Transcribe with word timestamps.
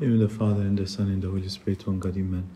In 0.00 0.18
the 0.18 0.28
Father, 0.28 0.62
and 0.62 0.76
the 0.76 0.88
Son, 0.88 1.06
and 1.06 1.22
the 1.22 1.28
Holy 1.28 1.48
Spirit, 1.48 1.86
one 1.86 2.00
God, 2.00 2.16
Amen. 2.16 2.48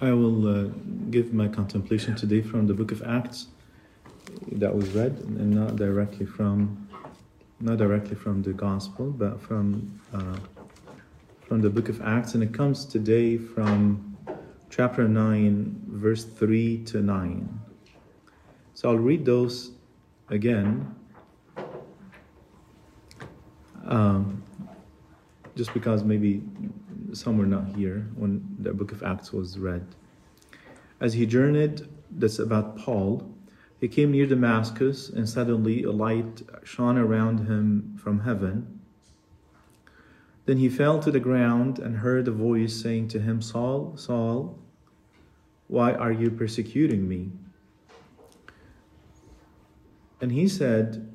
I 0.00 0.12
will 0.12 0.46
uh, 0.46 0.68
give 1.10 1.34
my 1.34 1.48
contemplation 1.48 2.14
today 2.14 2.40
from 2.40 2.68
the 2.68 2.72
book 2.72 2.92
of 2.92 3.02
Acts 3.02 3.48
that 4.52 4.72
was 4.72 4.88
read, 4.90 5.10
and 5.10 5.50
not 5.50 5.74
directly 5.74 6.24
from, 6.24 6.88
not 7.58 7.78
directly 7.78 8.14
from 8.14 8.44
the 8.44 8.52
Gospel, 8.52 9.10
but 9.10 9.42
from 9.42 10.00
uh, 10.14 10.36
from 11.48 11.60
the 11.62 11.68
book 11.68 11.88
of 11.88 12.00
Acts, 12.00 12.34
and 12.34 12.44
it 12.44 12.54
comes 12.54 12.84
today 12.84 13.38
from 13.38 14.16
chapter 14.70 15.08
nine, 15.08 15.82
verse 15.88 16.22
three 16.22 16.84
to 16.84 17.02
nine. 17.02 17.60
So 18.74 18.88
I'll 18.88 18.98
read 18.98 19.24
those 19.24 19.72
again, 20.32 20.94
um, 23.86 24.42
just 25.54 25.72
because 25.74 26.02
maybe 26.02 26.42
some 27.12 27.36
were 27.36 27.46
not 27.46 27.68
here 27.76 28.08
when 28.16 28.42
the 28.58 28.72
book 28.72 28.92
of 28.92 29.02
Acts 29.02 29.32
was 29.32 29.58
read. 29.58 29.86
As 31.00 31.12
he 31.12 31.26
journeyed, 31.26 31.86
that's 32.10 32.38
about 32.38 32.78
Paul, 32.78 33.28
he 33.78 33.88
came 33.88 34.12
near 34.12 34.26
Damascus, 34.26 35.10
and 35.10 35.28
suddenly 35.28 35.82
a 35.82 35.90
light 35.90 36.42
shone 36.64 36.96
around 36.96 37.46
him 37.46 37.98
from 38.02 38.20
heaven. 38.20 38.80
Then 40.46 40.56
he 40.58 40.68
fell 40.68 40.98
to 41.00 41.10
the 41.10 41.20
ground 41.20 41.78
and 41.78 41.96
heard 41.96 42.26
a 42.26 42.32
voice 42.32 42.80
saying 42.80 43.08
to 43.08 43.20
him, 43.20 43.42
Saul, 43.42 43.96
Saul, 43.96 44.58
why 45.66 45.92
are 45.92 46.12
you 46.12 46.30
persecuting 46.30 47.08
me? 47.08 47.32
And 50.22 50.30
he 50.30 50.46
said, 50.46 51.12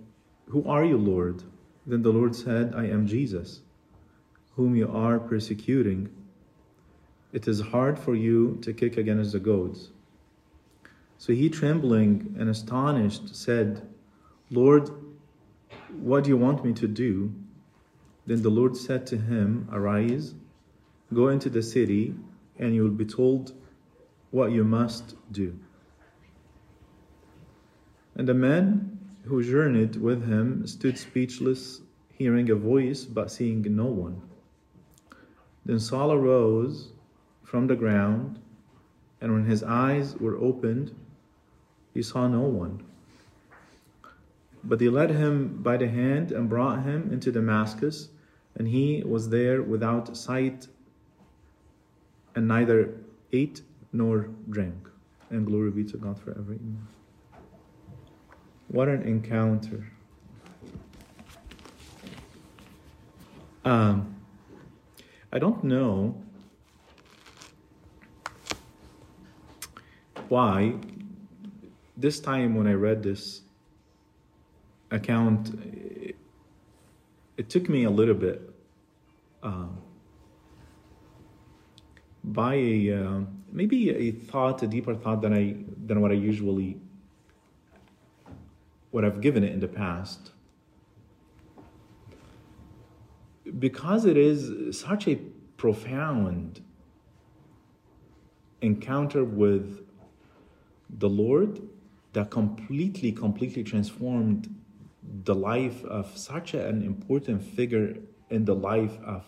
Who 0.49 0.67
are 0.67 0.84
you, 0.84 0.97
Lord? 0.97 1.41
Then 1.88 2.02
the 2.02 2.11
Lord 2.11 2.36
said, 2.36 2.75
I 2.75 2.88
am 2.88 3.08
Jesus, 3.08 3.61
whom 4.58 4.75
you 4.75 4.91
are 4.91 5.17
persecuting. 5.17 6.09
It 7.31 7.47
is 7.47 7.61
hard 7.61 7.97
for 7.97 8.16
you 8.16 8.59
to 8.64 8.73
kick 8.73 8.97
against 8.97 9.31
the 9.31 9.39
goads. 9.39 9.91
So 11.17 11.31
he, 11.31 11.49
trembling 11.49 12.36
and 12.38 12.49
astonished, 12.49 13.33
said, 13.33 13.88
Lord, 14.52 14.89
what 16.02 16.25
do 16.25 16.30
you 16.30 16.38
want 16.38 16.66
me 16.66 16.73
to 16.73 16.88
do? 16.88 17.33
Then 18.25 18.42
the 18.42 18.49
Lord 18.49 18.75
said 18.75 19.08
to 19.08 19.17
him, 19.17 19.69
Arise, 19.71 20.36
go 21.14 21.30
into 21.30 21.49
the 21.49 21.64
city, 21.64 22.14
and 22.59 22.75
you 22.75 22.83
will 22.83 22.89
be 22.89 23.05
told 23.05 23.53
what 24.31 24.52
you 24.52 24.66
must 24.66 25.16
do. 25.31 25.58
And 28.17 28.27
the 28.27 28.33
man 28.33 28.97
who 29.28 29.44
journeyed 29.44 29.95
with 29.97 30.28
him 30.28 30.66
stood 30.66 30.97
speechless, 30.97 31.81
hearing 32.14 32.50
a 32.50 32.56
voice, 32.56 33.06
but 33.06 33.31
seeing 33.31 33.64
no 33.75 33.86
one. 33.86 34.22
Then 35.66 35.80
Saul 35.80 36.11
arose 36.14 36.94
from 37.44 37.67
the 37.67 37.75
ground, 37.75 38.39
and 39.22 39.33
when 39.33 39.45
his 39.45 39.64
eyes 39.64 40.16
were 40.16 40.38
opened, 40.38 40.95
he 41.94 42.02
saw 42.02 42.28
no 42.28 42.42
one. 42.42 42.83
But 44.64 44.80
they 44.80 44.89
led 44.89 45.11
him 45.11 45.61
by 45.61 45.78
the 45.78 45.88
hand 45.88 46.31
and 46.31 46.50
brought 46.50 46.83
him 46.83 47.09
into 47.11 47.31
Damascus, 47.31 48.09
and 48.55 48.67
he 48.67 49.03
was 49.05 49.30
there 49.30 49.61
without 49.61 50.16
sight, 50.16 50.67
and 52.36 52.48
neither 52.48 52.95
ate 53.31 53.61
nor 53.92 54.30
drank. 54.50 54.89
And 55.30 55.45
glory 55.45 55.72
be 55.72 55.83
to 55.86 55.98
God 55.98 56.17
forever. 56.20 56.53
Amen. 56.53 56.88
What 58.68 58.90
an 58.90 59.04
encounter. 59.04 59.88
Um, 63.64 64.16
I 65.32 65.40
don't 65.40 65.64
know 65.64 66.22
why 70.30 70.76
this 71.95 72.20
time 72.20 72.56
when 72.56 72.67
I 72.67 72.73
read 72.73 73.04
this 73.04 73.42
account, 74.92 75.54
it, 75.64 76.16
it 77.38 77.50
took 77.50 77.70
me 77.70 77.86
a 77.86 77.89
little 77.89 78.16
bit 78.16 78.42
uh, 79.44 79.67
by 82.23 82.56
a 82.56 82.92
uh, 82.92 83.22
maybe 83.52 83.89
a 83.92 84.11
thought, 84.11 84.61
a 84.64 84.67
deeper 84.67 84.94
thought 84.94 85.22
than 85.22 85.33
I 85.33 85.56
than 85.86 86.02
what 86.02 86.11
I 86.11 86.16
usually 86.16 86.77
what 88.92 89.03
I've 89.03 89.21
given 89.21 89.43
it 89.43 89.52
in 89.52 89.59
the 89.59 89.67
past. 89.67 90.31
Because 93.59 94.05
it 94.05 94.17
is 94.17 94.77
such 94.77 95.08
a 95.08 95.15
profound 95.58 96.61
encounter 98.61 99.23
with 99.23 99.86
the 100.89 101.09
Lord 101.09 101.61
that 102.14 102.31
completely, 102.31 103.11
completely 103.11 103.64
transformed 103.64 104.53
the 105.23 105.36
life 105.36 105.83
of 105.86 106.17
such 106.17 106.53
an 106.53 106.81
important 106.83 107.43
figure 107.43 107.97
in 108.30 108.45
the 108.45 108.55
life 108.55 108.97
of 109.05 109.23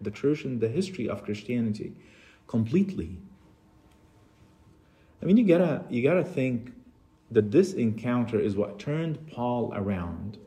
the 0.00 0.10
church 0.10 0.44
and 0.44 0.60
the 0.60 0.68
history 0.68 1.08
of 1.08 1.24
Christianity 1.24 1.94
completely. 2.46 3.18
I 5.22 5.26
mean, 5.26 5.36
you 5.36 5.46
gotta 5.46 5.84
you 5.88 6.02
gotta 6.02 6.24
think 6.24 6.72
that 7.32 7.50
this 7.50 7.72
encounter 7.72 8.38
is 8.38 8.56
what 8.56 8.78
turned 8.78 9.26
Paul 9.28 9.72
around. 9.74 10.38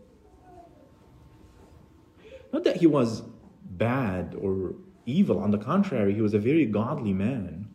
Not 2.54 2.64
that 2.64 2.78
he 2.78 2.88
was 2.88 3.24
bad 3.64 4.36
or 4.40 4.76
evil, 5.06 5.40
on 5.40 5.52
the 5.52 5.58
contrary, 5.58 6.14
he 6.14 6.22
was 6.22 6.34
a 6.34 6.40
very 6.40 6.66
godly 6.66 7.14
man. 7.14 7.68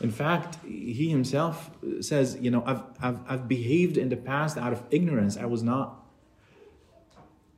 In 0.00 0.10
fact, 0.10 0.58
he 0.64 1.08
himself 1.08 1.70
says, 2.00 2.36
You 2.40 2.50
know, 2.50 2.62
I've, 2.66 2.82
I've, 3.00 3.20
I've 3.26 3.48
behaved 3.48 3.96
in 3.96 4.08
the 4.08 4.16
past 4.16 4.58
out 4.58 4.72
of 4.72 4.82
ignorance. 4.90 5.36
I 5.36 5.46
was 5.46 5.62
not, 5.62 6.04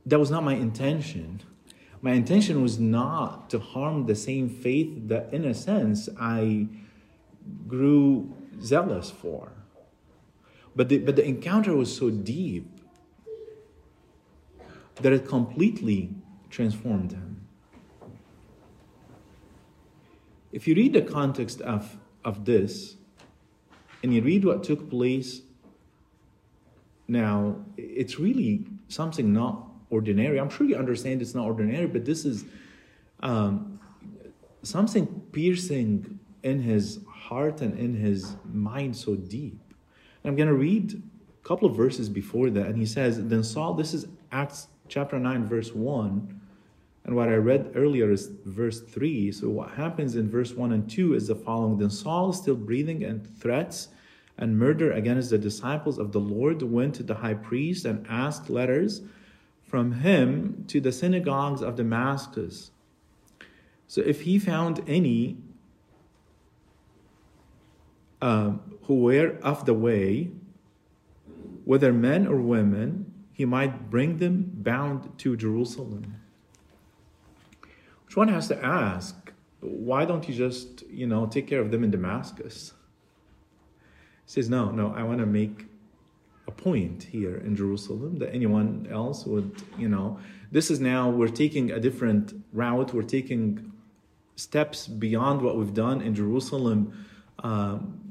that 0.05 0.19
was 0.19 0.31
not 0.31 0.43
my 0.43 0.53
intention. 0.53 1.41
My 2.01 2.13
intention 2.13 2.61
was 2.61 2.79
not 2.79 3.49
to 3.49 3.59
harm 3.59 4.05
the 4.05 4.15
same 4.15 4.47
faith 4.47 5.09
that, 5.09 5.33
in 5.33 5.43
a 5.43 5.53
sense, 5.53 6.07
I 6.17 6.67
grew 7.67 8.33
zealous 8.61 9.11
for. 9.11 9.51
But 10.79 10.87
the, 10.87 10.97
but 10.99 11.17
the 11.17 11.25
encounter 11.25 11.75
was 11.75 11.93
so 11.93 12.09
deep 12.09 12.65
that 15.01 15.11
it 15.11 15.27
completely 15.27 16.15
transformed 16.49 17.11
him. 17.11 17.45
If 20.53 20.69
you 20.69 20.75
read 20.75 20.93
the 20.93 21.01
context 21.01 21.59
of, 21.59 21.97
of 22.23 22.45
this, 22.45 22.95
and 24.01 24.13
you 24.13 24.21
read 24.21 24.45
what 24.45 24.63
took 24.63 24.89
place 24.89 25.41
now, 27.09 27.57
it's 27.75 28.17
really 28.17 28.65
something 28.87 29.33
not 29.33 29.67
ordinary. 29.89 30.39
I'm 30.39 30.49
sure 30.49 30.65
you 30.65 30.77
understand 30.77 31.21
it's 31.21 31.35
not 31.35 31.45
ordinary, 31.45 31.87
but 31.87 32.05
this 32.05 32.23
is 32.23 32.45
um, 33.19 33.81
something 34.63 35.07
piercing 35.33 36.21
in 36.41 36.61
his 36.61 37.01
heart 37.05 37.59
and 37.59 37.77
in 37.77 37.95
his 37.95 38.37
mind 38.45 38.95
so 38.95 39.15
deep. 39.15 39.59
I'm 40.25 40.35
going 40.35 40.47
to 40.47 40.53
read 40.53 40.93
a 40.93 41.47
couple 41.47 41.67
of 41.67 41.75
verses 41.75 42.09
before 42.09 42.49
that. 42.49 42.67
And 42.67 42.77
he 42.77 42.85
says, 42.85 43.25
Then 43.27 43.43
Saul, 43.43 43.73
this 43.73 43.93
is 43.93 44.07
Acts 44.31 44.67
chapter 44.87 45.19
9, 45.19 45.45
verse 45.45 45.73
1. 45.73 46.41
And 47.05 47.15
what 47.15 47.29
I 47.29 47.35
read 47.35 47.71
earlier 47.75 48.11
is 48.11 48.27
verse 48.45 48.81
3. 48.81 49.31
So 49.31 49.49
what 49.49 49.71
happens 49.71 50.15
in 50.15 50.29
verse 50.29 50.53
1 50.53 50.73
and 50.73 50.89
2 50.89 51.15
is 51.15 51.27
the 51.27 51.35
following 51.35 51.77
Then 51.77 51.89
Saul, 51.89 52.33
still 52.33 52.55
breathing 52.55 53.03
and 53.03 53.25
threats 53.39 53.89
and 54.37 54.57
murder 54.57 54.91
against 54.91 55.29
the 55.29 55.37
disciples 55.37 55.97
of 55.97 56.11
the 56.11 56.19
Lord, 56.19 56.61
went 56.61 56.95
to 56.95 57.03
the 57.03 57.15
high 57.15 57.33
priest 57.33 57.85
and 57.85 58.05
asked 58.07 58.49
letters 58.49 59.01
from 59.63 59.91
him 59.91 60.65
to 60.67 60.79
the 60.79 60.91
synagogues 60.91 61.61
of 61.61 61.75
Damascus. 61.75 62.71
So 63.87 64.01
if 64.01 64.21
he 64.21 64.39
found 64.39 64.81
any 64.87 65.37
uh, 68.21 68.53
who 68.83 68.95
were 68.95 69.37
of 69.41 69.65
the 69.65 69.73
way, 69.73 70.31
whether 71.65 71.93
men 71.93 72.27
or 72.27 72.37
women, 72.37 73.13
he 73.31 73.45
might 73.45 73.89
bring 73.89 74.17
them 74.17 74.51
bound 74.53 75.17
to 75.19 75.37
Jerusalem. 75.37 76.15
Which 78.05 78.17
one 78.17 78.27
has 78.29 78.47
to 78.47 78.65
ask, 78.65 79.31
why 79.61 80.05
don't 80.05 80.27
you 80.27 80.33
just, 80.33 80.83
you 80.89 81.05
know, 81.05 81.27
take 81.27 81.47
care 81.47 81.61
of 81.61 81.71
them 81.71 81.83
in 81.83 81.91
Damascus? 81.91 82.73
He 84.25 84.31
says, 84.33 84.49
no, 84.49 84.71
no, 84.71 84.93
I 84.93 85.03
want 85.03 85.19
to 85.19 85.25
make 85.25 85.67
a 86.47 86.51
point 86.51 87.03
here 87.03 87.37
in 87.37 87.55
Jerusalem 87.55 88.17
that 88.19 88.33
anyone 88.33 88.87
else 88.91 89.25
would, 89.25 89.61
you 89.77 89.87
know, 89.87 90.19
this 90.51 90.71
is 90.71 90.79
now, 90.79 91.09
we're 91.09 91.27
taking 91.27 91.71
a 91.71 91.79
different 91.79 92.33
route, 92.51 92.93
we're 92.93 93.03
taking 93.03 93.71
steps 94.35 94.87
beyond 94.87 95.41
what 95.41 95.57
we've 95.57 95.73
done 95.73 96.01
in 96.01 96.15
Jerusalem. 96.15 97.05
Um, 97.43 98.08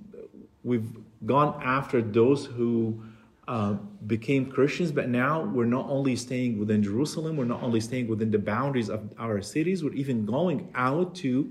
we've 0.68 0.90
gone 1.26 1.60
after 1.64 2.00
those 2.00 2.44
who 2.46 3.02
uh, 3.48 3.72
became 4.06 4.50
Christians, 4.50 4.92
but 4.92 5.08
now 5.08 5.42
we're 5.42 5.64
not 5.64 5.86
only 5.88 6.14
staying 6.14 6.58
within 6.58 6.82
Jerusalem, 6.82 7.36
we're 7.36 7.46
not 7.46 7.62
only 7.62 7.80
staying 7.80 8.06
within 8.06 8.30
the 8.30 8.38
boundaries 8.38 8.90
of 8.90 9.10
our 9.18 9.40
cities, 9.40 9.82
we're 9.82 9.94
even 9.94 10.26
going 10.26 10.70
out 10.74 11.14
to 11.16 11.50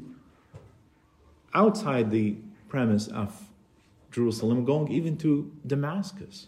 outside 1.53 2.11
the 2.11 2.35
premise 2.69 3.07
of 3.07 3.49
Jerusalem, 4.11 4.63
going 4.63 4.91
even 4.91 5.17
to 5.17 5.51
Damascus. 5.65 6.47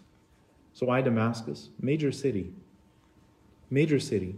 So, 0.72 0.86
why 0.86 1.02
Damascus? 1.02 1.70
Major 1.80 2.12
city. 2.12 2.52
Major 3.70 3.98
city. 3.98 4.36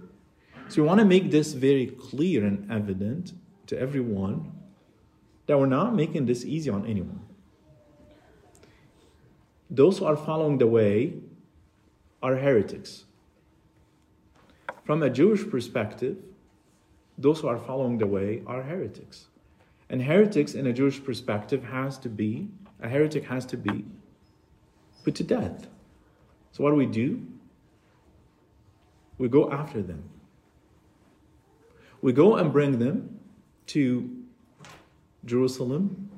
So, 0.69 0.81
we 0.81 0.89
want 0.89 1.01
to 1.01 1.05
make 1.07 1.31
this 1.31 1.53
very 1.53 1.87
clear 1.87 2.45
and 2.45 2.71
evident 2.73 3.35
to 3.67 3.79
everyone 3.79 4.51
that 5.47 5.59
we're 5.59 5.67
not 5.67 5.95
making 5.95 6.25
this 6.25 6.45
easy 6.45 6.71
on 6.71 6.87
anyone 6.87 7.21
those 9.73 9.99
who 9.99 10.05
are 10.05 10.17
following 10.17 10.59
the 10.59 10.67
way 10.67 11.15
are 12.23 12.37
heretics. 12.37 13.05
From 14.85 15.03
a 15.03 15.09
Jewish 15.09 15.49
perspective, 15.49 16.19
those 17.17 17.41
who 17.41 17.49
are 17.49 17.59
following 17.59 17.97
the 17.97 18.07
way 18.07 18.43
are 18.47 18.63
heretics. 18.63 19.29
And 19.89 20.03
heretics 20.03 20.53
in 20.53 20.67
a 20.67 20.75
Jewish 20.75 21.03
perspective 21.03 21.65
has 21.65 21.97
to 21.99 22.11
be, 22.11 22.49
a 22.83 22.89
heretic 22.89 23.25
has 23.25 23.47
to 23.47 23.57
be 23.57 23.87
put 25.05 25.15
to 25.17 25.25
death. 25.25 25.67
So 26.53 26.63
what 26.63 26.71
do 26.71 26.77
we 26.77 26.87
do? 26.87 27.27
We 29.17 29.29
go 29.29 29.51
after 29.51 29.81
them. 29.81 30.05
We 32.03 32.13
go 32.13 32.37
and 32.37 32.53
bring 32.53 32.79
them 32.79 33.21
to 33.69 34.11
Jerusalem 35.25 36.11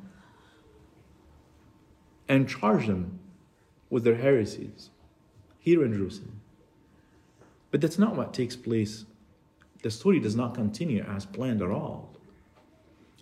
and 2.28 2.48
charge 2.48 2.88
them 2.88 3.20
with 3.94 4.02
their 4.02 4.16
heresies 4.16 4.90
here 5.60 5.84
in 5.84 5.94
Jerusalem. 5.94 6.40
But 7.70 7.80
that's 7.80 7.96
not 7.96 8.16
what 8.16 8.34
takes 8.34 8.56
place. 8.56 9.04
The 9.84 9.90
story 9.92 10.18
does 10.18 10.34
not 10.34 10.52
continue 10.52 11.04
as 11.04 11.24
planned 11.24 11.62
at 11.62 11.70
all. 11.70 12.16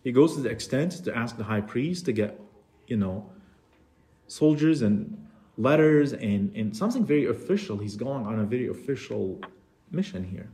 He 0.02 0.12
goes 0.12 0.34
to 0.34 0.40
the 0.40 0.48
extent 0.48 0.92
to 1.04 1.14
ask 1.14 1.36
the 1.36 1.44
high 1.44 1.60
priest 1.60 2.06
to 2.06 2.12
get, 2.12 2.40
you 2.86 2.96
know, 2.96 3.30
soldiers 4.28 4.80
and 4.80 5.28
letters 5.58 6.14
and, 6.14 6.56
and 6.56 6.74
something 6.74 7.04
very 7.04 7.26
official. 7.26 7.76
He's 7.76 7.96
going 7.96 8.24
on 8.24 8.38
a 8.38 8.44
very 8.44 8.68
official 8.68 9.42
mission 9.90 10.24
here. 10.24 10.48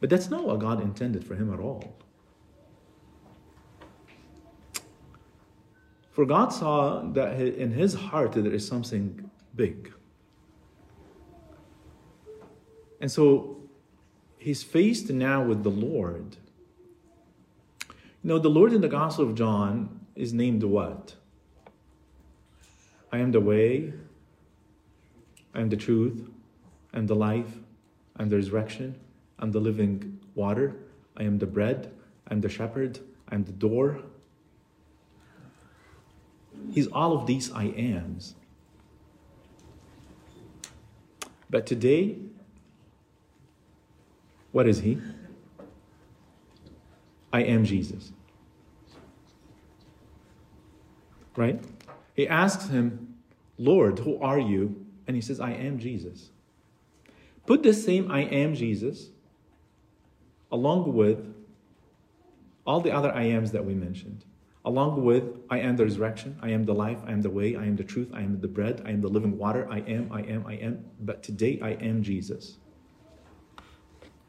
But 0.00 0.08
that's 0.08 0.30
not 0.30 0.46
what 0.46 0.60
God 0.60 0.80
intended 0.80 1.26
for 1.26 1.34
him 1.34 1.52
at 1.52 1.60
all. 1.60 1.94
For 6.18 6.26
God 6.26 6.48
saw 6.48 7.02
that 7.12 7.40
in 7.40 7.70
his 7.70 7.94
heart 7.94 8.32
there 8.32 8.52
is 8.52 8.66
something 8.66 9.30
big. 9.54 9.92
And 13.00 13.08
so 13.08 13.58
he's 14.36 14.64
faced 14.64 15.10
now 15.10 15.44
with 15.44 15.62
the 15.62 15.70
Lord. 15.70 16.36
You 17.88 18.30
know, 18.30 18.40
the 18.40 18.48
Lord 18.48 18.72
in 18.72 18.80
the 18.80 18.88
Gospel 18.88 19.26
of 19.26 19.36
John 19.36 20.06
is 20.16 20.32
named 20.32 20.64
what? 20.64 21.14
I 23.12 23.18
am 23.18 23.30
the 23.30 23.38
way, 23.38 23.92
I 25.54 25.60
am 25.60 25.68
the 25.68 25.76
truth, 25.76 26.28
I 26.92 26.98
am 26.98 27.06
the 27.06 27.14
life, 27.14 27.60
I 28.16 28.22
am 28.22 28.28
the 28.28 28.34
resurrection, 28.34 28.98
I 29.38 29.44
am 29.44 29.52
the 29.52 29.60
living 29.60 30.18
water, 30.34 30.74
I 31.16 31.22
am 31.22 31.38
the 31.38 31.46
bread, 31.46 31.92
I 32.26 32.34
am 32.34 32.40
the 32.40 32.48
shepherd, 32.48 32.98
I 33.28 33.36
am 33.36 33.44
the 33.44 33.52
door. 33.52 34.00
He's 36.72 36.86
all 36.88 37.16
of 37.16 37.26
these 37.26 37.52
I 37.52 37.64
ams. 37.64 38.34
But 41.50 41.66
today, 41.66 42.18
what 44.52 44.68
is 44.68 44.80
he? 44.80 44.98
I 47.32 47.42
am 47.42 47.64
Jesus. 47.64 48.12
Right? 51.36 51.62
He 52.14 52.26
asks 52.26 52.68
him, 52.68 53.14
Lord, 53.58 54.00
who 54.00 54.20
are 54.20 54.38
you? 54.38 54.84
And 55.06 55.16
he 55.16 55.22
says, 55.22 55.40
I 55.40 55.52
am 55.52 55.78
Jesus. 55.78 56.30
Put 57.46 57.62
the 57.62 57.72
same 57.72 58.10
I 58.10 58.22
am 58.22 58.54
Jesus 58.54 59.10
along 60.50 60.92
with 60.92 61.34
all 62.66 62.80
the 62.80 62.90
other 62.90 63.12
I 63.12 63.22
ams 63.24 63.52
that 63.52 63.64
we 63.64 63.74
mentioned 63.74 64.24
along 64.64 65.04
with 65.04 65.24
I 65.50 65.60
am 65.60 65.76
the 65.76 65.84
resurrection, 65.84 66.38
I 66.42 66.50
am 66.50 66.64
the 66.64 66.74
life, 66.74 66.98
I 67.06 67.12
am 67.12 67.22
the 67.22 67.30
way, 67.30 67.56
I 67.56 67.64
am 67.64 67.76
the 67.76 67.84
truth, 67.84 68.10
I 68.12 68.20
am 68.20 68.40
the 68.40 68.48
bread, 68.48 68.82
I 68.84 68.90
am 68.90 69.00
the 69.00 69.08
living 69.08 69.38
water, 69.38 69.66
I 69.70 69.80
am, 69.80 70.10
I 70.12 70.22
am, 70.22 70.46
I 70.46 70.54
am. 70.54 70.84
But 71.00 71.22
today 71.22 71.58
I 71.62 71.70
am 71.70 72.02
Jesus. 72.02 72.56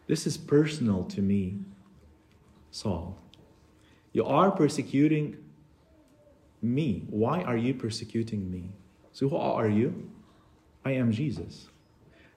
This 0.07 0.25
is 0.25 0.37
personal 0.37 1.03
to 1.05 1.21
me, 1.21 1.59
Saul. 2.71 3.17
You 4.11 4.25
are 4.25 4.51
persecuting 4.51 5.37
me. 6.61 7.05
Why 7.09 7.41
are 7.43 7.57
you 7.57 7.73
persecuting 7.73 8.51
me? 8.51 8.71
So, 9.11 9.29
who 9.29 9.37
are 9.37 9.69
you? 9.69 10.09
I 10.83 10.91
am 10.91 11.11
Jesus. 11.11 11.68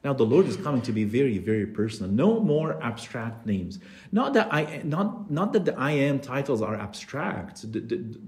Now 0.05 0.13
the 0.13 0.25
Lord 0.25 0.47
is 0.47 0.57
coming 0.57 0.83
to 0.83 0.93
be 0.93 1.05
very, 1.05 1.39
very 1.39 1.67
personal. 1.67 2.11
No 2.11 2.41
more 2.41 2.83
abstract 2.83 3.47
names. 3.47 3.79
Not 4.11 4.35
that 4.35 4.53
I 4.53 4.83
not 4.85 5.31
not 5.31 5.53
that 5.53 5.65
the 5.65 5.79
I 5.79 5.93
am 5.93 6.19
titles 6.19 6.61
are 6.61 6.75
abstract. 6.75 7.71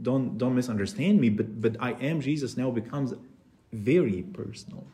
Don't 0.03 0.39
don't 0.39 0.55
misunderstand 0.55 1.21
me. 1.21 1.31
But 1.31 1.61
but 1.61 1.77
I 1.81 1.93
am 1.95 2.21
Jesus 2.21 2.57
now 2.57 2.71
becomes 2.71 3.13
very 3.73 4.23
personal. 4.23 4.87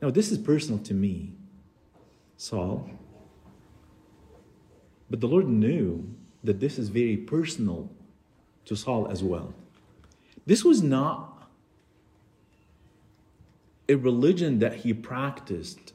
Now 0.00 0.10
this 0.10 0.32
is 0.32 0.38
personal 0.38 0.80
to 0.80 0.94
me, 0.94 1.34
Saul. 2.36 2.90
But 5.08 5.20
the 5.20 5.28
Lord 5.28 5.46
knew 5.46 6.12
that 6.42 6.58
this 6.58 6.76
is 6.78 6.88
very 6.88 7.16
personal 7.16 7.88
to 8.64 8.74
Saul 8.74 9.06
as 9.08 9.22
well. 9.22 9.54
This 10.44 10.64
was 10.64 10.82
not 10.82 11.31
a 13.88 13.94
religion 13.94 14.58
that 14.60 14.76
he 14.76 14.92
practiced 14.92 15.92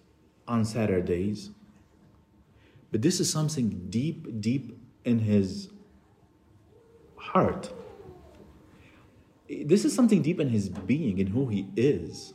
on 0.47 0.65
Saturdays, 0.65 1.51
but 2.91 3.01
this 3.01 3.19
is 3.19 3.29
something 3.29 3.87
deep, 3.89 4.41
deep 4.41 4.79
in 5.03 5.19
his 5.19 5.69
heart. 7.15 7.71
This 9.49 9.85
is 9.85 9.93
something 9.93 10.21
deep 10.21 10.39
in 10.39 10.49
his 10.49 10.69
being, 10.69 11.19
in 11.19 11.27
who 11.27 11.47
he 11.47 11.67
is. 11.75 12.33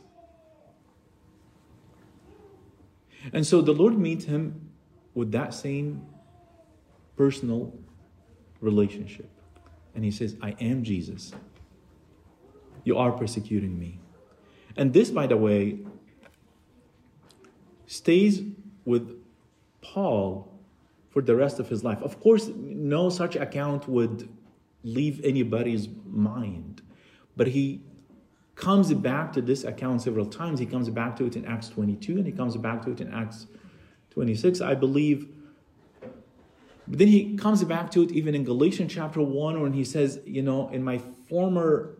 And 3.31 3.45
so 3.45 3.61
the 3.61 3.71
Lord 3.71 3.97
meets 3.97 4.25
him 4.25 4.69
with 5.13 5.31
that 5.31 5.53
same 5.53 6.05
personal 7.15 7.73
relationship. 8.59 9.29
And 9.95 10.03
he 10.03 10.11
says, 10.11 10.35
I 10.41 10.55
am 10.59 10.83
Jesus. 10.83 11.31
You 12.83 12.97
are 12.97 13.11
persecuting 13.11 13.79
me. 13.79 13.99
And 14.75 14.93
this, 14.93 15.11
by 15.11 15.27
the 15.27 15.37
way, 15.37 15.79
stays 17.85 18.41
with 18.85 19.21
Paul 19.81 20.51
for 21.11 21.21
the 21.21 21.35
rest 21.35 21.59
of 21.59 21.69
his 21.69 21.83
life. 21.83 22.01
Of 22.01 22.19
course, 22.19 22.49
no 22.55 23.09
such 23.09 23.35
account 23.35 23.87
would 23.87 24.29
leave 24.83 25.23
anybody's 25.23 25.87
mind, 26.05 26.81
but 27.37 27.47
he 27.47 27.81
comes 28.55 28.93
back 28.93 29.33
to 29.33 29.41
this 29.41 29.63
account 29.63 30.01
several 30.01 30.25
times. 30.25 30.59
He 30.59 30.65
comes 30.65 30.89
back 30.89 31.15
to 31.17 31.25
it 31.25 31.35
in 31.35 31.45
Acts 31.45 31.69
22 31.69 32.17
and 32.17 32.25
he 32.25 32.31
comes 32.31 32.55
back 32.57 32.83
to 32.83 32.91
it 32.91 33.01
in 33.01 33.13
Acts 33.13 33.47
26, 34.11 34.61
I 34.61 34.75
believe. 34.75 35.27
But 36.87 36.99
then 36.99 37.07
he 37.07 37.35
comes 37.35 37.63
back 37.63 37.91
to 37.91 38.03
it 38.03 38.11
even 38.11 38.35
in 38.35 38.43
Galatians 38.43 38.93
chapter 38.93 39.21
1 39.21 39.61
when 39.61 39.73
he 39.73 39.83
says, 39.83 40.19
You 40.25 40.41
know, 40.41 40.69
in 40.69 40.83
my 40.83 40.97
former 40.97 41.95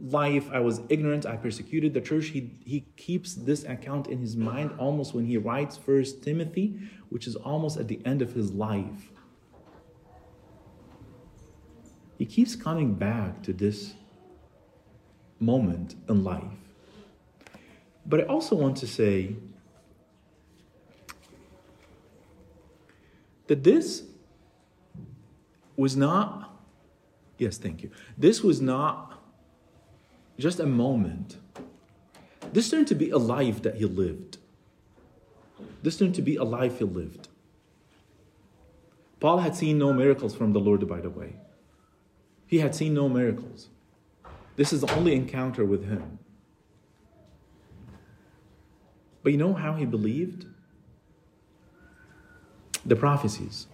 life 0.00 0.48
I 0.52 0.60
was 0.60 0.80
ignorant, 0.88 1.26
I 1.26 1.36
persecuted 1.36 1.94
the 1.94 2.00
church. 2.00 2.26
He, 2.26 2.58
he 2.64 2.86
keeps 2.96 3.34
this 3.34 3.64
account 3.64 4.08
in 4.08 4.18
his 4.18 4.36
mind 4.36 4.72
almost 4.78 5.14
when 5.14 5.26
he 5.26 5.36
writes 5.36 5.76
First 5.76 6.22
Timothy, 6.22 6.78
which 7.08 7.26
is 7.26 7.36
almost 7.36 7.78
at 7.78 7.88
the 7.88 8.00
end 8.04 8.22
of 8.22 8.32
his 8.32 8.52
life. 8.52 9.10
He 12.18 12.26
keeps 12.26 12.54
coming 12.54 12.94
back 12.94 13.42
to 13.42 13.52
this 13.52 13.94
moment 15.40 15.96
in 16.08 16.24
life. 16.24 16.42
But 18.06 18.20
I 18.20 18.24
also 18.24 18.54
want 18.54 18.76
to 18.78 18.86
say 18.86 19.36
that 23.46 23.64
this 23.64 24.04
was 25.76 25.96
not, 25.96 26.56
yes, 27.38 27.58
thank 27.58 27.82
you. 27.82 27.90
This 28.16 28.42
was 28.42 28.60
not 28.60 29.13
just 30.38 30.60
a 30.60 30.66
moment. 30.66 31.36
This 32.52 32.70
turned 32.70 32.88
to 32.88 32.94
be 32.94 33.10
a 33.10 33.18
life 33.18 33.62
that 33.62 33.76
he 33.76 33.84
lived. 33.84 34.38
This 35.82 35.98
turned 35.98 36.14
to 36.16 36.22
be 36.22 36.36
a 36.36 36.44
life 36.44 36.78
he 36.78 36.84
lived. 36.84 37.28
Paul 39.20 39.38
had 39.38 39.54
seen 39.54 39.78
no 39.78 39.92
miracles 39.92 40.34
from 40.34 40.52
the 40.52 40.60
Lord, 40.60 40.86
by 40.88 41.00
the 41.00 41.10
way. 41.10 41.36
He 42.46 42.58
had 42.58 42.74
seen 42.74 42.94
no 42.94 43.08
miracles. 43.08 43.68
This 44.56 44.72
is 44.72 44.82
the 44.82 44.94
only 44.94 45.14
encounter 45.14 45.64
with 45.64 45.88
him. 45.88 46.18
But 49.22 49.32
you 49.32 49.38
know 49.38 49.54
how 49.54 49.74
he 49.74 49.86
believed? 49.86 50.46
The 52.84 52.96
prophecies, 52.96 53.66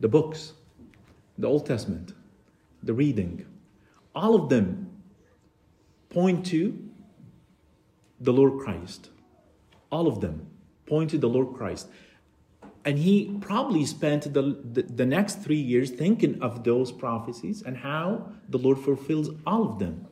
the 0.00 0.08
books, 0.08 0.54
the 1.38 1.46
Old 1.46 1.64
Testament, 1.66 2.12
the 2.82 2.92
reading, 2.92 3.46
all 4.14 4.34
of 4.34 4.48
them 4.48 4.90
point 6.10 6.46
to 6.46 6.88
the 8.20 8.32
Lord 8.32 8.64
Christ. 8.64 9.10
All 9.90 10.06
of 10.06 10.20
them 10.20 10.48
point 10.86 11.10
to 11.10 11.18
the 11.18 11.28
Lord 11.28 11.56
Christ. 11.56 11.88
And 12.84 12.98
he 12.98 13.36
probably 13.40 13.84
spent 13.84 14.32
the, 14.32 14.42
the, 14.72 14.82
the, 14.82 15.04
next 15.04 15.42
three 15.42 15.60
years 15.60 15.90
thinking 15.90 16.40
of 16.40 16.64
those 16.64 16.90
prophecies 16.90 17.60
and 17.62 17.76
how 17.76 18.32
the 18.48 18.56
Lord 18.56 18.78
fulfills 18.78 19.30
all 19.46 19.70
of 19.70 19.78
them. 19.78 20.06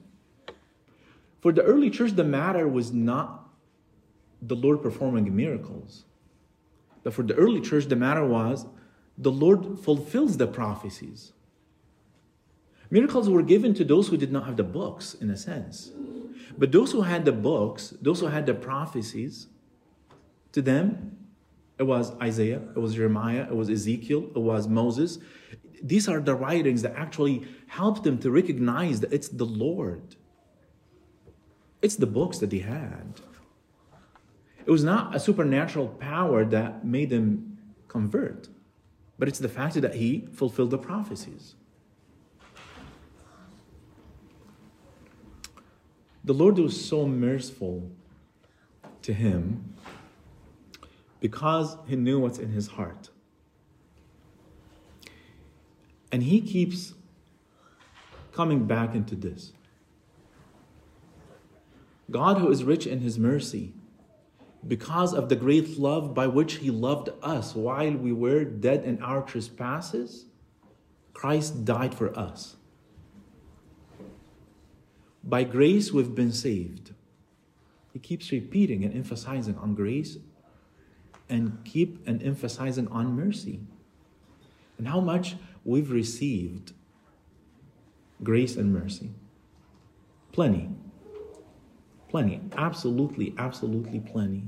For 1.40 1.52
the 1.52 1.62
early 1.62 1.90
church, 1.90 2.12
the 2.12 2.24
matter 2.24 2.68
was 2.68 2.92
not 2.92 3.48
the 4.42 4.56
Lord 4.56 4.82
performing 4.82 5.34
miracles. 5.34 6.04
But 7.02 7.14
for 7.14 7.22
the 7.22 7.34
early 7.34 7.60
church, 7.60 7.86
the 7.86 7.96
matter 7.96 8.26
was 8.26 8.66
the 9.16 9.30
Lord 9.30 9.78
fulfills 9.78 10.36
the 10.36 10.46
prophecies. 10.46 11.32
Miracles 12.90 13.28
were 13.28 13.42
given 13.42 13.74
to 13.74 13.84
those 13.84 14.08
who 14.08 14.16
did 14.16 14.32
not 14.32 14.46
have 14.46 14.56
the 14.56 14.64
books, 14.64 15.14
in 15.14 15.30
a 15.30 15.36
sense. 15.36 15.90
But 16.56 16.72
those 16.72 16.92
who 16.92 17.02
had 17.02 17.24
the 17.24 17.32
books, 17.32 17.94
those 18.00 18.20
who 18.20 18.26
had 18.26 18.46
the 18.46 18.54
prophecies, 18.54 19.48
to 20.52 20.62
them, 20.62 21.16
it 21.78 21.82
was 21.82 22.12
Isaiah, 22.20 22.62
it 22.74 22.78
was 22.78 22.94
Jeremiah, 22.94 23.46
it 23.50 23.54
was 23.54 23.68
Ezekiel, 23.68 24.30
it 24.34 24.38
was 24.38 24.66
Moses. 24.66 25.18
These 25.82 26.08
are 26.08 26.20
the 26.20 26.34
writings 26.34 26.82
that 26.82 26.94
actually 26.96 27.46
help 27.66 28.02
them 28.02 28.18
to 28.18 28.30
recognize 28.30 29.00
that 29.00 29.12
it's 29.12 29.28
the 29.28 29.44
Lord. 29.44 30.16
It's 31.82 31.96
the 31.96 32.06
books 32.06 32.38
that 32.38 32.50
they 32.50 32.60
had. 32.60 33.20
It 34.64 34.70
was 34.70 34.82
not 34.82 35.14
a 35.14 35.20
supernatural 35.20 35.88
power 35.88 36.44
that 36.46 36.84
made 36.84 37.10
them 37.10 37.58
convert, 37.88 38.48
but 39.18 39.28
it's 39.28 39.38
the 39.38 39.48
fact 39.48 39.74
that 39.74 39.94
he 39.94 40.28
fulfilled 40.32 40.70
the 40.70 40.78
prophecies. 40.78 41.54
The 46.26 46.34
Lord 46.34 46.58
was 46.58 46.84
so 46.84 47.06
merciful 47.06 47.88
to 49.02 49.12
him 49.12 49.74
because 51.20 51.76
he 51.86 51.94
knew 51.94 52.18
what's 52.18 52.38
in 52.38 52.50
his 52.50 52.66
heart. 52.66 53.10
And 56.10 56.24
he 56.24 56.40
keeps 56.40 56.94
coming 58.32 58.66
back 58.66 58.96
into 58.96 59.14
this. 59.14 59.52
God, 62.10 62.38
who 62.38 62.50
is 62.50 62.64
rich 62.64 62.88
in 62.88 63.00
his 63.00 63.20
mercy, 63.20 63.72
because 64.66 65.14
of 65.14 65.28
the 65.28 65.36
great 65.36 65.78
love 65.78 66.12
by 66.12 66.26
which 66.26 66.54
he 66.54 66.70
loved 66.70 67.08
us 67.22 67.54
while 67.54 67.92
we 67.92 68.12
were 68.12 68.44
dead 68.44 68.82
in 68.82 69.00
our 69.00 69.22
trespasses, 69.22 70.26
Christ 71.14 71.64
died 71.64 71.94
for 71.94 72.16
us. 72.18 72.56
By 75.26 75.42
grace, 75.42 75.92
we've 75.92 76.14
been 76.14 76.32
saved. 76.32 76.92
He 77.92 77.98
keeps 77.98 78.30
repeating 78.30 78.84
and 78.84 78.94
emphasizing 78.94 79.56
on 79.58 79.74
grace 79.74 80.18
and 81.28 81.58
keep 81.64 82.06
and 82.06 82.22
emphasizing 82.22 82.86
on 82.88 83.16
mercy 83.16 83.60
and 84.78 84.86
how 84.86 85.00
much 85.00 85.34
we've 85.64 85.90
received 85.90 86.72
grace 88.22 88.56
and 88.56 88.72
mercy. 88.72 89.10
Plenty. 90.30 90.70
Plenty. 92.08 92.40
Absolutely, 92.56 93.34
absolutely 93.36 93.98
plenty. 93.98 94.44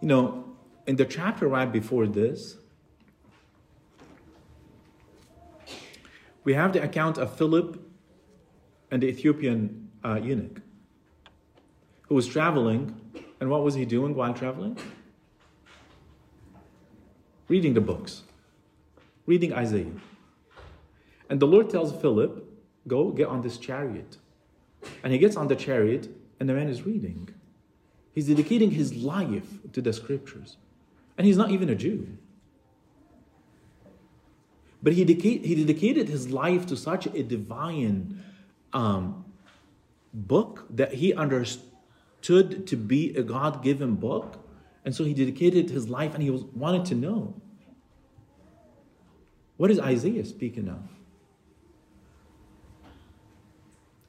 You 0.00 0.08
know, 0.08 0.44
in 0.86 0.96
the 0.96 1.04
chapter 1.04 1.48
right 1.48 1.70
before 1.70 2.06
this, 2.06 2.56
we 6.44 6.54
have 6.54 6.72
the 6.72 6.82
account 6.82 7.18
of 7.18 7.36
Philip 7.36 7.81
and 8.92 9.02
the 9.02 9.08
Ethiopian 9.08 9.88
uh, 10.04 10.20
eunuch 10.22 10.60
who 12.02 12.14
was 12.14 12.28
traveling. 12.28 12.94
And 13.40 13.50
what 13.50 13.64
was 13.64 13.74
he 13.74 13.84
doing 13.84 14.14
while 14.14 14.34
traveling? 14.34 14.78
Reading 17.48 17.74
the 17.74 17.80
books, 17.80 18.22
reading 19.26 19.52
Isaiah. 19.52 19.96
And 21.28 21.40
the 21.40 21.46
Lord 21.46 21.70
tells 21.70 21.98
Philip, 22.00 22.48
Go 22.86 23.10
get 23.10 23.28
on 23.28 23.42
this 23.42 23.58
chariot. 23.58 24.18
And 25.02 25.12
he 25.12 25.18
gets 25.18 25.36
on 25.36 25.48
the 25.48 25.56
chariot, 25.56 26.08
and 26.38 26.48
the 26.48 26.52
man 26.52 26.68
is 26.68 26.82
reading. 26.82 27.28
He's 28.12 28.26
dedicating 28.26 28.72
his 28.72 28.94
life 28.94 29.48
to 29.72 29.80
the 29.80 29.92
scriptures. 29.92 30.56
And 31.16 31.26
he's 31.26 31.36
not 31.36 31.50
even 31.50 31.70
a 31.70 31.74
Jew. 31.74 32.08
But 34.82 34.94
he, 34.94 35.04
dedicated, 35.04 35.46
he 35.46 35.54
dedicated 35.54 36.08
his 36.08 36.30
life 36.30 36.66
to 36.66 36.76
such 36.76 37.06
a 37.06 37.22
divine 37.22 38.22
um, 38.72 39.24
book 40.12 40.66
that 40.70 40.94
he 40.94 41.14
understood 41.14 42.66
to 42.66 42.76
be 42.76 43.14
a 43.16 43.22
God 43.22 43.62
given 43.62 43.94
book. 43.96 44.38
And 44.84 44.94
so 44.94 45.04
he 45.04 45.14
dedicated 45.14 45.70
his 45.70 45.88
life 45.88 46.14
and 46.14 46.22
he 46.22 46.30
was, 46.30 46.42
wanted 46.44 46.84
to 46.86 46.94
know 46.94 47.34
what 49.56 49.70
is 49.70 49.78
Isaiah 49.78 50.24
speaking 50.24 50.68
of? 50.68 50.82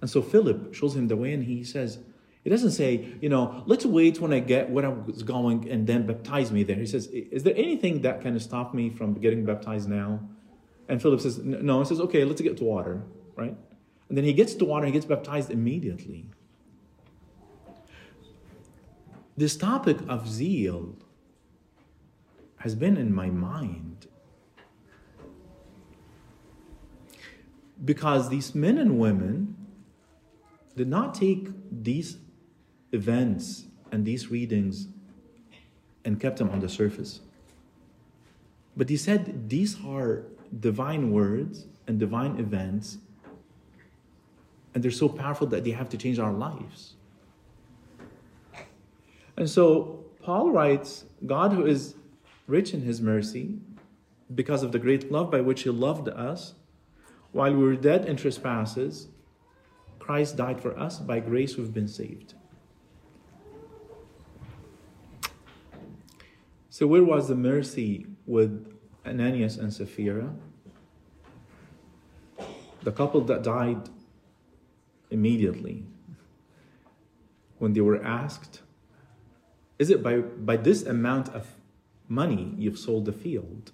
And 0.02 0.10
so 0.10 0.22
Philip 0.22 0.74
shows 0.74 0.96
him 0.96 1.08
the 1.08 1.16
way 1.16 1.32
and 1.32 1.44
he 1.44 1.64
says, 1.64 2.00
it 2.44 2.50
doesn't 2.50 2.72
say, 2.72 3.14
you 3.22 3.30
know, 3.30 3.64
let's 3.68 3.86
wait 3.86 4.20
when 4.20 4.34
I 4.34 4.40
get 4.40 4.70
where 4.70 4.86
I 4.86 4.90
was 4.90 5.24
going 5.24 5.70
and 5.70 5.86
then 5.86 6.08
baptize 6.08 6.52
me 6.52 6.64
there. 6.64 6.76
He 6.76 6.86
says, 6.88 7.06
is 7.06 7.44
there 7.44 7.54
anything 7.56 8.02
that 8.02 8.22
can 8.22 8.38
stop 8.40 8.74
me 8.74 8.90
from 8.90 9.14
getting 9.14 9.46
baptized 9.46 9.88
now? 9.88 10.22
And 10.90 11.02
Philip 11.02 11.22
says, 11.22 11.38
no. 11.38 11.80
He 11.80 11.86
says, 11.86 12.02
okay, 12.02 12.26
let's 12.26 12.42
get 12.42 12.58
to 12.58 12.64
water, 12.64 13.04
right? 13.36 13.56
And 14.10 14.18
then 14.18 14.26
he 14.26 14.34
gets 14.34 14.54
to 14.56 14.66
water 14.66 14.86
and 14.86 14.94
he 14.94 15.00
gets 15.00 15.06
baptized 15.06 15.50
immediately. 15.50 16.26
This 19.36 19.56
topic 19.58 19.98
of 20.08 20.28
zeal 20.28 20.96
has 22.58 22.76
been 22.76 22.98
in 22.98 23.14
my 23.14 23.30
mind 23.30 24.08
because 27.84 28.30
these 28.30 28.54
men 28.54 28.78
and 28.78 29.00
women 29.00 29.56
did 30.76 30.88
not 30.88 31.14
take 31.14 31.50
these 31.72 32.18
events 32.92 33.66
and 33.92 34.06
these 34.06 34.30
readings 34.30 34.88
and 36.06 36.20
kept 36.20 36.38
them 36.38 36.50
on 36.50 36.60
the 36.60 36.70
surface. 36.70 37.22
But 38.76 38.90
he 38.90 38.98
said 38.98 39.50
these 39.50 39.78
are 39.86 40.24
divine 40.60 41.12
words 41.12 41.68
and 41.88 42.00
divine 42.00 42.40
events, 42.40 42.98
and 44.74 44.84
they're 44.84 44.92
so 44.92 45.08
powerful 45.08 45.48
that 45.48 45.64
they 45.64 45.72
have 45.72 45.90
to 45.90 45.98
change 45.98 46.20
our 46.20 46.34
lives. 46.34 46.96
And 49.38 49.50
so 49.50 50.06
Paul 50.22 50.52
writes 50.52 51.06
God, 51.26 51.54
who 51.54 51.66
is 51.66 51.96
rich 52.48 52.74
in 52.74 52.82
his 52.82 53.02
mercy, 53.02 53.60
because 54.34 54.64
of 54.64 54.72
the 54.72 54.80
great 54.80 55.12
love 55.12 55.30
by 55.32 55.42
which 55.42 55.64
he 55.64 55.70
loved 55.70 56.10
us, 56.10 56.54
while 57.32 57.54
we 57.54 57.64
were 57.64 57.76
dead 57.76 58.06
in 58.06 58.16
trespasses, 58.16 59.08
Christ 60.00 60.38
died 60.38 60.62
for 60.62 60.78
us. 60.78 61.00
By 61.00 61.20
grace, 61.20 61.58
we've 61.58 61.74
been 61.74 61.88
saved. 61.88 62.36
So, 66.70 66.88
where 66.88 67.04
was 67.04 67.28
the 67.28 67.36
mercy 67.36 68.08
with 68.26 68.74
Ananias 69.06 69.58
and 69.58 69.74
Sapphira? 69.74 70.34
The 72.84 72.92
couple 72.92 73.22
that 73.22 73.44
died 73.44 73.90
immediately 75.14 75.86
when 77.60 77.74
they 77.74 77.82
were 77.82 78.04
asked, 78.04 78.62
Is 79.80 79.90
it 79.90 80.04
by, 80.04 80.18
by 80.18 80.58
this 80.58 80.84
amount 80.84 81.30
of 81.30 81.48
money 82.08 82.54
you've 82.58 82.78
sold 82.78 83.06
the 83.06 83.14
field? 83.14 83.72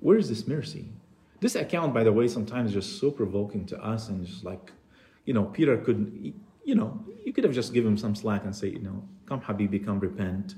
Where 0.00 0.18
is 0.18 0.28
this 0.28 0.46
mercy? 0.46 0.90
This 1.40 1.54
account, 1.54 1.94
by 1.94 2.04
the 2.04 2.12
way, 2.12 2.28
sometimes 2.28 2.72
just 2.72 3.00
so 3.00 3.10
provoking 3.10 3.66
to 3.66 3.82
us 3.82 4.08
and 4.08 4.26
just 4.26 4.44
like, 4.44 4.72
you 5.24 5.34
know, 5.34 5.44
Peter 5.44 5.76
couldn't, 5.78 6.34
you 6.64 6.74
know, 6.74 7.04
you 7.24 7.32
could 7.32 7.44
have 7.44 7.54
just 7.54 7.72
given 7.72 7.92
him 7.92 7.98
some 7.98 8.14
slack 8.14 8.44
and 8.44 8.54
say, 8.54 8.68
you 8.68 8.80
know, 8.80 9.02
come 9.26 9.40
Habibi, 9.40 9.84
come 9.84 10.00
repent. 10.00 10.54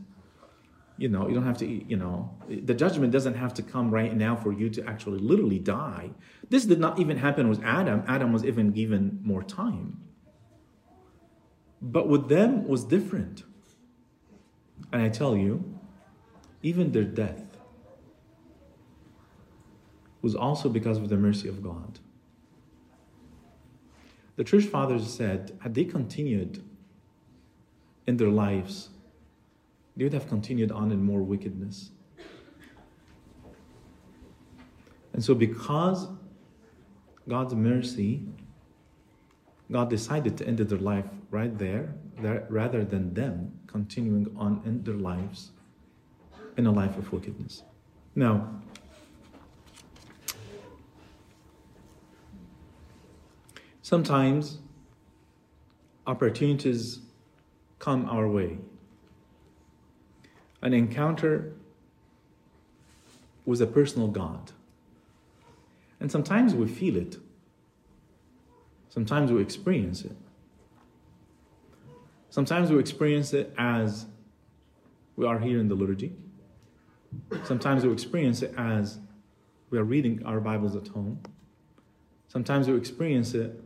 You 0.99 1.09
know, 1.11 1.29
you 1.29 1.35
don't 1.35 1.45
have 1.45 1.59
to, 1.59 1.67
you 1.67 1.97
know, 1.97 2.35
the 2.49 2.73
judgment 2.75 3.13
doesn't 3.13 3.35
have 3.35 3.53
to 3.55 3.63
come 3.63 3.91
right 3.91 4.17
now 4.17 4.35
for 4.35 4.53
you 4.53 4.71
to 4.71 4.87
actually 4.87 5.19
literally 5.19 5.59
die. 5.59 6.11
This 6.49 6.65
did 6.65 6.81
not 6.81 6.99
even 6.99 7.19
happen 7.19 7.49
with 7.49 7.63
Adam. 7.63 8.03
Adam 8.09 8.33
was 8.33 8.45
even 8.45 8.73
given 8.73 9.21
more 9.23 9.43
time. 9.43 10.01
But 11.83 12.09
with 12.09 12.29
them 12.29 12.67
was 12.67 12.85
different. 12.85 13.43
And 14.93 15.03
I 15.03 15.11
tell 15.11 15.37
you, 15.37 15.79
even 16.63 16.93
their 16.93 17.05
death 17.05 17.59
was 20.23 20.35
also 20.35 20.69
because 20.69 20.99
of 20.99 21.09
the 21.09 21.17
mercy 21.17 21.49
of 21.49 21.63
God. 21.63 22.01
The 24.37 24.45
church 24.45 24.65
fathers 24.65 25.13
said, 25.13 25.57
had 25.61 25.75
they 25.75 25.85
continued 25.85 26.63
in 28.07 28.17
their 28.17 28.31
lives, 28.31 28.91
they 29.97 30.05
would 30.05 30.13
have 30.13 30.29
continued 30.29 30.71
on 30.71 30.93
in 30.93 31.03
more 31.03 31.23
wickedness. 31.23 31.91
And 35.13 35.25
so, 35.25 35.35
because 35.35 36.09
God's 37.27 37.55
mercy, 37.55 38.27
God 39.73 39.89
decided 39.89 40.37
to 40.39 40.47
end 40.47 40.59
their 40.59 40.79
life 40.79 41.07
right 41.31 41.57
there, 41.57 41.95
rather 42.19 42.85
than 42.85 43.15
them 43.15 43.59
continuing 43.67 44.35
on 44.37 44.63
in 44.65 44.83
their 44.85 44.95
lives 44.95 45.51
in 46.57 46.67
a 46.67 46.73
life 46.73 46.97
of 46.97 47.13
wickedness. 47.13 47.63
Now, 48.15 48.63
sometimes 53.83 54.59
opportunities 56.07 57.01
come 57.79 58.07
our 58.07 58.29
way. 58.29 58.59
An 60.63 60.73
encounter 60.73 61.53
with 63.45 63.63
a 63.63 63.67
personal 63.67 64.09
God. 64.09 64.53
And 66.01 66.11
sometimes 66.11 66.55
we 66.55 66.67
feel 66.67 66.97
it. 66.97 67.17
Sometimes 68.89 69.31
we 69.31 69.41
experience 69.41 70.05
it. 70.05 70.17
Sometimes 72.31 72.71
we 72.71 72.79
experience 72.79 73.33
it 73.33 73.55
as 73.57 74.07
we 75.17 75.27
are 75.27 75.39
here 75.39 75.59
in 75.59 75.69
the 75.69 75.75
liturgy. 75.75 76.13
Sometimes 77.45 77.85
we 77.85 77.93
experience 77.93 78.43
it 78.43 78.53
as 78.59 78.99
we 79.71 79.79
are 79.79 79.85
reading 79.85 80.23
our 80.25 80.41
Bibles 80.41 80.77
at 80.77 80.89
home. 80.89 81.21
Sometimes 82.29 82.69
we 82.69 82.77
experience 82.77 83.35
it 83.35 83.59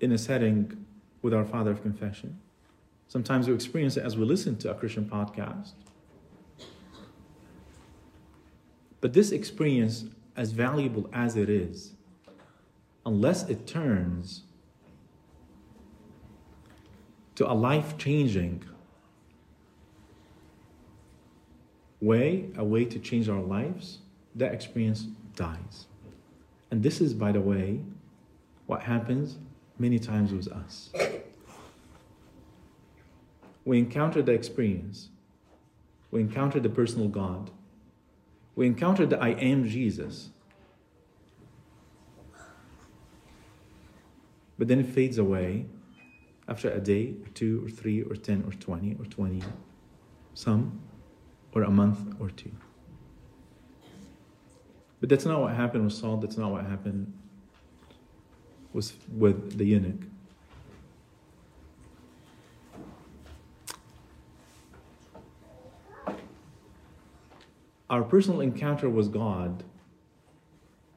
in 0.00 0.10
a 0.12 0.18
setting 0.18 0.86
with 1.22 1.32
our 1.32 1.44
Father 1.44 1.70
of 1.70 1.82
Confession. 1.82 2.40
Sometimes 3.14 3.46
we 3.46 3.54
experience 3.54 3.96
it 3.96 4.02
as 4.02 4.16
we 4.16 4.24
listen 4.24 4.56
to 4.56 4.72
a 4.72 4.74
Christian 4.74 5.04
podcast. 5.04 5.74
But 9.00 9.12
this 9.12 9.30
experience, 9.30 10.06
as 10.36 10.50
valuable 10.50 11.08
as 11.12 11.36
it 11.36 11.48
is, 11.48 11.92
unless 13.06 13.48
it 13.48 13.68
turns 13.68 14.42
to 17.36 17.48
a 17.48 17.54
life 17.54 17.96
changing 17.98 18.64
way, 22.00 22.50
a 22.56 22.64
way 22.64 22.84
to 22.84 22.98
change 22.98 23.28
our 23.28 23.40
lives, 23.40 23.98
that 24.34 24.52
experience 24.52 25.02
dies. 25.36 25.86
And 26.72 26.82
this 26.82 27.00
is, 27.00 27.14
by 27.14 27.30
the 27.30 27.40
way, 27.40 27.78
what 28.66 28.82
happens 28.82 29.36
many 29.78 30.00
times 30.00 30.32
with 30.32 30.48
us. 30.48 30.90
We 33.64 33.78
encounter 33.78 34.22
the 34.22 34.32
experience, 34.32 35.08
we 36.10 36.20
encounter 36.20 36.60
the 36.60 36.68
personal 36.68 37.08
God, 37.08 37.50
we 38.54 38.66
encounter 38.66 39.06
the 39.06 39.18
I 39.18 39.30
am 39.30 39.66
Jesus. 39.68 40.30
But 44.56 44.68
then 44.68 44.78
it 44.78 44.86
fades 44.86 45.18
away 45.18 45.66
after 46.46 46.70
a 46.70 46.78
day, 46.78 47.14
or 47.24 47.28
two, 47.30 47.64
or 47.64 47.68
three, 47.68 48.02
or 48.02 48.14
10, 48.14 48.44
or 48.46 48.52
20, 48.52 48.96
or 49.00 49.04
20, 49.06 49.42
some, 50.34 50.80
or 51.52 51.62
a 51.62 51.70
month 51.70 52.14
or 52.20 52.30
two. 52.30 52.52
But 55.00 55.08
that's 55.08 55.24
not 55.24 55.40
what 55.40 55.54
happened 55.54 55.84
with 55.84 55.94
Saul, 55.94 56.18
that's 56.18 56.36
not 56.36 56.50
what 56.50 56.64
happened 56.64 57.12
with, 58.72 58.94
with 59.10 59.58
the 59.58 59.64
eunuch. 59.64 60.02
Our 67.94 68.02
personal 68.02 68.40
encounter 68.40 68.90
with 68.90 69.12
God 69.12 69.62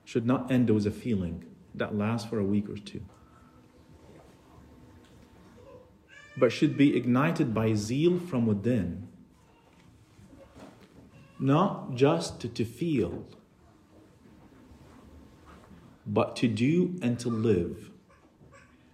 should 0.03 0.25
not 0.25 0.51
end 0.51 0.69
with 0.71 0.87
a 0.87 0.91
feeling 0.91 1.45
that 1.75 1.95
lasts 1.95 2.27
for 2.27 2.39
a 2.39 2.43
week 2.43 2.67
or 2.69 2.77
two. 2.77 3.03
but 6.37 6.51
should 6.51 6.77
be 6.77 6.95
ignited 6.95 7.53
by 7.53 7.73
zeal 7.73 8.19
from 8.19 8.45
within. 8.45 9.07
Not 11.39 11.95
just 11.95 12.39
to, 12.41 12.47
to 12.47 12.63
feel, 12.63 13.25
but 16.05 16.35
to 16.37 16.47
do 16.47 16.95
and 17.01 17.19
to 17.19 17.29
live. 17.29 17.89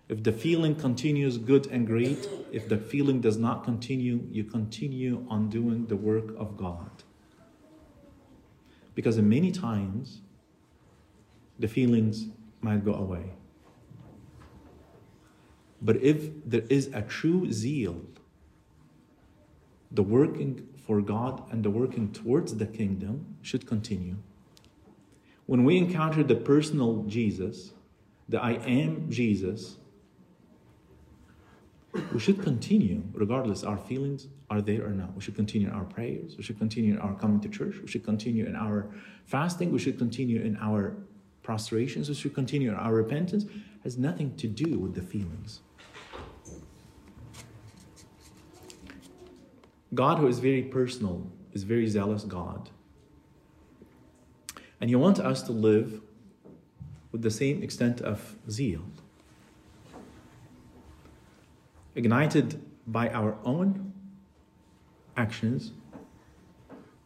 If 0.10 0.24
the 0.24 0.32
feeling 0.32 0.76
continues 0.76 1.38
good 1.38 1.68
and 1.68 1.86
great, 1.86 2.28
if 2.52 2.68
the 2.70 2.78
feeling 2.78 3.22
does 3.22 3.38
not 3.38 3.64
continue, 3.64 4.22
you 4.32 4.44
continue 4.44 5.26
on 5.30 5.50
doing 5.50 5.88
the 5.88 5.96
work 5.96 6.34
of 6.38 6.58
God. 6.58 7.04
Because 8.96 9.18
many 9.18 9.52
times, 9.52 10.22
the 11.60 11.68
feelings 11.68 12.28
might 12.62 12.84
go 12.86 12.94
away. 12.94 13.32
But 15.82 15.98
if 15.98 16.30
there 16.46 16.64
is 16.70 16.90
a 16.94 17.02
true 17.02 17.52
zeal, 17.52 18.02
the 19.92 20.04
working 20.04 20.68
for 20.86 21.02
God 21.02 21.44
and 21.52 21.64
the 21.64 21.70
working 21.70 22.12
towards 22.12 22.56
the 22.56 22.66
kingdom 22.66 23.36
should 23.42 23.68
continue. 23.68 24.18
When 25.46 25.66
we 25.66 25.78
encounter 25.78 26.24
the 26.24 26.36
personal 26.36 27.04
Jesus, 27.04 27.74
the 28.30 28.42
I 28.42 28.54
am 28.54 29.12
Jesus, 29.12 29.78
we 32.12 32.20
should 32.20 32.42
continue, 32.42 33.04
regardless 33.14 33.64
our 33.64 33.78
feelings 33.78 34.28
are 34.54 34.62
there 34.62 34.86
or 34.86 34.92
not. 34.92 35.16
We 35.16 35.22
should 35.22 35.36
continue 35.36 35.68
in 35.68 35.74
our 35.74 35.84
prayers. 35.84 36.38
We 36.38 36.44
should 36.44 36.60
continue 36.60 36.94
in 36.94 37.00
our 37.00 37.16
coming 37.16 37.40
to 37.42 37.50
church. 37.50 37.76
We 37.82 37.88
should 37.88 38.04
continue 38.04 38.46
in 38.46 38.56
our 38.56 38.88
fasting. 39.26 39.72
We 39.72 39.80
should 39.80 39.98
continue 39.98 40.42
in 40.42 40.58
our 40.58 40.96
prostrations. 41.42 42.08
We 42.08 42.16
should 42.16 42.36
continue 42.36 42.70
in 42.70 42.76
our 42.76 42.94
repentance. 42.94 43.46
It 43.46 43.52
has 43.84 43.98
nothing 43.98 44.36
to 44.38 44.48
do 44.48 44.78
with 44.78 44.94
the 44.94 45.02
feelings. 45.02 45.62
God, 49.94 50.20
who 50.20 50.28
is 50.28 50.38
very 50.38 50.62
personal, 50.62 51.28
is 51.54 51.64
very 51.64 51.88
zealous 51.88 52.24
God. 52.24 52.70
And 54.80 54.90
He 54.90 54.96
wants 54.96 55.20
us 55.20 55.42
to 55.44 55.52
live 55.52 56.02
with 57.12 57.24
the 57.24 57.32
same 57.32 57.64
extent 57.64 58.02
of 58.02 58.36
zeal, 58.50 58.82
ignited 61.96 62.62
by 62.86 63.10
our 63.10 63.38
own 63.44 63.93
actions, 65.18 65.72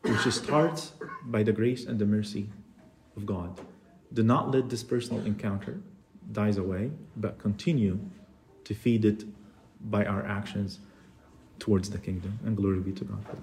which 0.02 0.34
starts 0.34 0.94
by 1.26 1.44
the 1.44 1.52
grace 1.52 1.86
and 1.86 2.00
the 2.00 2.06
mercy 2.06 2.50
of 3.16 3.26
God. 3.26 3.60
Do 4.14 4.24
not 4.24 4.52
let 4.52 4.70
this 4.70 4.84
personal 4.84 5.26
encounter 5.26 5.82
dies 6.32 6.58
away, 6.58 6.92
but 7.16 7.38
continue 7.40 8.00
to 8.64 8.74
feed 8.74 9.06
it 9.06 9.26
by 9.90 10.06
our 10.06 10.26
actions 10.26 10.80
towards 11.60 11.90
the 11.90 11.98
kingdom. 11.98 12.40
And 12.46 12.56
glory 12.56 12.80
be 12.80 12.92
to 12.94 13.04
God 13.04 13.26
for 13.26 13.36